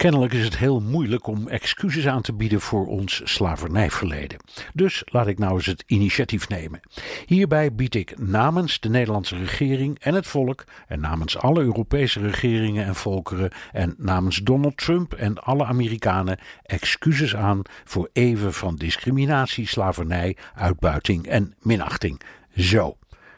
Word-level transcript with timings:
Kennelijk 0.00 0.32
is 0.32 0.44
het 0.44 0.58
heel 0.58 0.80
moeilijk 0.80 1.26
om 1.26 1.48
excuses 1.48 2.06
aan 2.06 2.22
te 2.22 2.32
bieden 2.32 2.60
voor 2.60 2.86
ons 2.86 3.20
slavernijverleden. 3.24 4.38
Dus 4.74 5.02
laat 5.06 5.26
ik 5.26 5.38
nou 5.38 5.54
eens 5.54 5.66
het 5.66 5.84
initiatief 5.86 6.48
nemen. 6.48 6.80
Hierbij 7.26 7.74
bied 7.74 7.94
ik 7.94 8.18
namens 8.18 8.80
de 8.80 8.88
Nederlandse 8.88 9.36
regering 9.36 9.98
en 9.98 10.14
het 10.14 10.26
volk, 10.26 10.64
en 10.86 11.00
namens 11.00 11.38
alle 11.38 11.60
Europese 11.60 12.20
regeringen 12.20 12.84
en 12.84 12.94
volkeren, 12.94 13.52
en 13.72 13.94
namens 13.98 14.36
Donald 14.36 14.76
Trump 14.76 15.12
en 15.12 15.38
alle 15.38 15.64
Amerikanen 15.64 16.38
excuses 16.62 17.36
aan 17.36 17.62
voor 17.84 18.08
eeuwen 18.12 18.52
van 18.52 18.76
discriminatie, 18.76 19.66
slavernij, 19.66 20.36
uitbuiting 20.54 21.26
en 21.26 21.54
minachting. 21.62 22.20
Zo. 22.56 22.96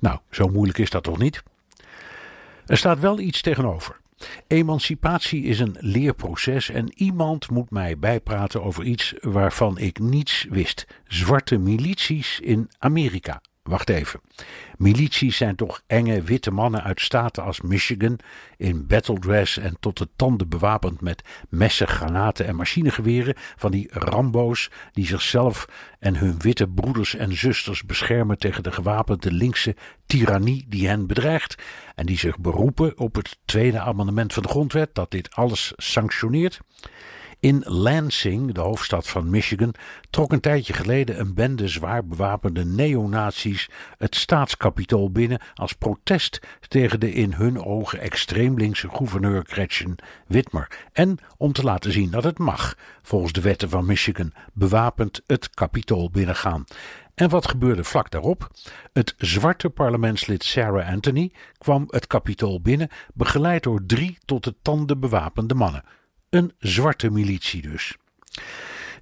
Nou, 0.00 0.18
zo 0.30 0.48
moeilijk 0.48 0.78
is 0.78 0.90
dat 0.90 1.02
toch 1.02 1.18
niet? 1.18 1.42
Er 2.66 2.76
staat 2.76 3.00
wel 3.00 3.18
iets 3.18 3.40
tegenover. 3.42 4.02
Emancipatie 4.46 5.44
is 5.44 5.60
een 5.60 5.76
leerproces 5.78 6.70
en 6.70 6.92
iemand 6.94 7.50
moet 7.50 7.70
mij 7.70 7.98
bijpraten 7.98 8.62
over 8.62 8.84
iets 8.84 9.14
waarvan 9.20 9.78
ik 9.78 9.98
niets 9.98 10.46
wist: 10.50 10.86
zwarte 11.06 11.58
milities 11.58 12.40
in 12.40 12.70
Amerika. 12.78 13.40
Wacht 13.64 13.88
even. 13.88 14.20
Milities 14.76 15.36
zijn 15.36 15.56
toch 15.56 15.82
enge 15.86 16.22
witte 16.22 16.50
mannen 16.50 16.82
uit 16.82 17.00
staten 17.00 17.42
als 17.42 17.60
Michigan 17.60 18.18
in 18.56 18.86
battledress 18.86 19.58
en 19.58 19.76
tot 19.80 19.98
de 19.98 20.08
tanden 20.16 20.48
bewapend 20.48 21.00
met 21.00 21.22
messen, 21.48 21.88
granaten 21.88 22.46
en 22.46 22.56
machinegeweren 22.56 23.34
van 23.36 23.70
die 23.70 23.88
Rambo's 23.90 24.70
die 24.92 25.06
zichzelf 25.06 25.68
en 25.98 26.16
hun 26.16 26.38
witte 26.38 26.68
broeders 26.68 27.14
en 27.14 27.36
zusters 27.36 27.84
beschermen 27.84 28.38
tegen 28.38 28.62
de 28.62 28.72
gewapende 28.72 29.32
linkse 29.32 29.76
tirannie 30.06 30.64
die 30.68 30.88
hen 30.88 31.06
bedreigt 31.06 31.62
en 31.94 32.06
die 32.06 32.18
zich 32.18 32.38
beroepen 32.38 32.98
op 32.98 33.14
het 33.14 33.38
tweede 33.44 33.80
amendement 33.80 34.32
van 34.32 34.42
de 34.42 34.48
grondwet 34.48 34.94
dat 34.94 35.10
dit 35.10 35.34
alles 35.34 35.72
sanctioneert. 35.76 36.60
In 37.44 37.62
Lansing, 37.64 38.52
de 38.52 38.60
hoofdstad 38.60 39.08
van 39.08 39.30
Michigan, 39.30 39.74
trok 40.10 40.32
een 40.32 40.40
tijdje 40.40 40.72
geleden 40.72 41.20
een 41.20 41.34
bende 41.34 41.68
zwaar 41.68 42.06
bewapende 42.06 42.64
neonazies 42.64 43.70
het 43.98 44.14
staatskapitool 44.14 45.10
binnen 45.10 45.40
als 45.54 45.72
protest 45.72 46.40
tegen 46.68 47.00
de 47.00 47.12
in 47.12 47.32
hun 47.32 47.64
ogen 47.64 48.00
extreem 48.00 48.58
linkse 48.58 48.88
gouverneur 48.88 49.44
Gretchen 49.46 49.96
Whitmer 50.26 50.78
en 50.92 51.18
om 51.36 51.52
te 51.52 51.62
laten 51.62 51.92
zien 51.92 52.10
dat 52.10 52.24
het 52.24 52.38
mag, 52.38 52.76
volgens 53.02 53.32
de 53.32 53.40
wetten 53.40 53.68
van 53.68 53.86
Michigan, 53.86 54.32
bewapend 54.52 55.22
het 55.26 55.50
kapitool 55.50 56.10
binnengaan. 56.10 56.64
En 57.14 57.28
wat 57.28 57.48
gebeurde 57.48 57.84
vlak 57.84 58.10
daarop? 58.10 58.50
Het 58.92 59.14
zwarte 59.18 59.70
parlementslid 59.70 60.44
Sarah 60.44 60.88
Anthony 60.88 61.32
kwam 61.58 61.84
het 61.88 62.06
kapitool 62.06 62.60
binnen, 62.60 62.88
begeleid 63.14 63.62
door 63.62 63.86
drie 63.86 64.18
tot 64.24 64.44
de 64.44 64.54
tanden 64.62 65.00
bewapende 65.00 65.54
mannen. 65.54 65.84
Een 66.34 66.52
zwarte 66.58 67.10
militie 67.10 67.62
dus. 67.62 67.96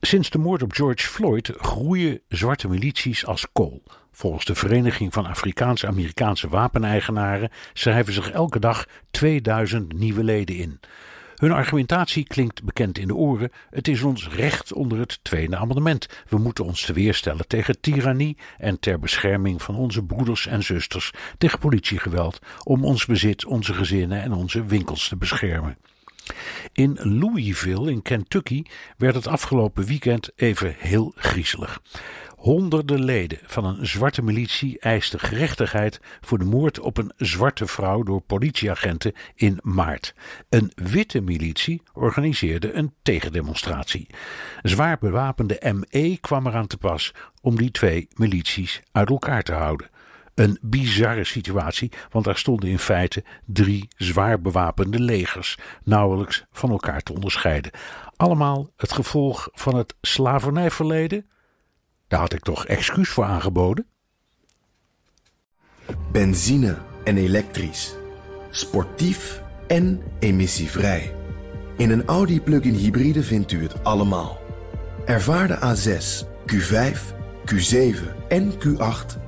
Sinds 0.00 0.30
de 0.30 0.38
moord 0.38 0.62
op 0.62 0.72
George 0.72 1.06
Floyd 1.06 1.52
groeien 1.56 2.20
zwarte 2.28 2.68
milities 2.68 3.26
als 3.26 3.46
kool. 3.52 3.82
Volgens 4.12 4.44
de 4.44 4.54
Vereniging 4.54 5.12
van 5.12 5.26
Afrikaans-Amerikaanse 5.26 6.48
Wapeneigenaren 6.48 7.50
schrijven 7.72 8.12
zich 8.12 8.30
elke 8.30 8.58
dag 8.58 8.86
2000 9.10 9.92
nieuwe 9.92 10.24
leden 10.24 10.56
in. 10.56 10.80
Hun 11.34 11.52
argumentatie 11.52 12.24
klinkt 12.26 12.62
bekend 12.62 12.98
in 12.98 13.06
de 13.06 13.14
oren. 13.14 13.52
Het 13.70 13.88
is 13.88 14.02
ons 14.02 14.28
recht 14.28 14.72
onder 14.72 14.98
het 14.98 15.18
Tweede 15.22 15.56
Amendement. 15.56 16.08
We 16.28 16.38
moeten 16.38 16.64
ons 16.64 16.84
te 16.84 16.92
weerstellen 16.92 17.46
tegen 17.46 17.80
tirannie 17.80 18.36
en 18.58 18.80
ter 18.80 18.98
bescherming 18.98 19.62
van 19.62 19.76
onze 19.76 20.04
broeders 20.04 20.46
en 20.46 20.62
zusters 20.62 21.12
tegen 21.38 21.58
politiegeweld, 21.58 22.38
om 22.62 22.84
ons 22.84 23.06
bezit, 23.06 23.44
onze 23.44 23.74
gezinnen 23.74 24.22
en 24.22 24.32
onze 24.32 24.64
winkels 24.64 25.08
te 25.08 25.16
beschermen. 25.16 25.76
In 26.72 26.98
Louisville 27.00 27.90
in 27.90 28.02
Kentucky 28.02 28.62
werd 28.96 29.14
het 29.14 29.26
afgelopen 29.26 29.84
weekend 29.84 30.30
even 30.36 30.74
heel 30.78 31.12
griezelig. 31.16 31.80
Honderden 32.36 33.04
leden 33.04 33.38
van 33.42 33.64
een 33.64 33.86
zwarte 33.86 34.22
militie 34.22 34.78
eisten 34.78 35.20
gerechtigheid 35.20 36.00
voor 36.20 36.38
de 36.38 36.44
moord 36.44 36.80
op 36.80 36.96
een 36.96 37.12
zwarte 37.16 37.66
vrouw 37.66 38.02
door 38.02 38.20
politieagenten 38.20 39.12
in 39.34 39.58
maart. 39.62 40.14
Een 40.48 40.72
witte 40.74 41.20
militie 41.20 41.82
organiseerde 41.92 42.72
een 42.72 42.94
tegendemonstratie. 43.02 44.06
Zwaar 44.62 44.98
bewapende 44.98 45.72
ME 45.72 46.18
kwam 46.20 46.46
eraan 46.46 46.66
te 46.66 46.76
pas 46.76 47.14
om 47.40 47.56
die 47.56 47.70
twee 47.70 48.08
milities 48.14 48.82
uit 48.92 49.10
elkaar 49.10 49.42
te 49.42 49.52
houden. 49.52 49.90
Een 50.38 50.58
bizarre 50.60 51.24
situatie, 51.24 51.92
want 52.10 52.24
daar 52.24 52.36
stonden 52.36 52.68
in 52.68 52.78
feite 52.78 53.24
drie 53.44 53.88
zwaar 53.96 54.40
bewapende 54.40 55.00
legers, 55.00 55.58
nauwelijks 55.84 56.44
van 56.50 56.70
elkaar 56.70 57.02
te 57.02 57.12
onderscheiden. 57.12 57.70
Allemaal 58.16 58.70
het 58.76 58.92
gevolg 58.92 59.48
van 59.52 59.76
het 59.76 59.94
slavernijverleden? 60.00 61.26
Daar 62.08 62.20
had 62.20 62.32
ik 62.32 62.42
toch 62.42 62.66
excuus 62.66 63.08
voor 63.08 63.24
aangeboden? 63.24 63.86
Benzine 66.12 66.78
en 67.04 67.16
elektrisch. 67.16 67.94
Sportief 68.50 69.42
en 69.66 70.02
emissievrij. 70.18 71.14
In 71.76 71.90
een 71.90 72.04
Audi 72.04 72.40
plug-in 72.40 72.74
hybride 72.74 73.22
vindt 73.22 73.52
u 73.52 73.62
het 73.62 73.84
allemaal. 73.84 74.40
Ervaar 75.04 75.46
de 75.48 75.56
A6, 75.56 76.26
Q5, 76.52 76.98
Q7 77.52 78.28
en 78.28 78.52
Q8 78.52 79.27